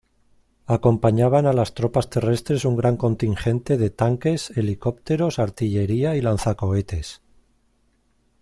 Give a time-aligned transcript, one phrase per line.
[0.65, 7.21] Acompañaban a las tropas terrestres un gran contingente de tanques, helicópteros, artillería y lanzacohetes.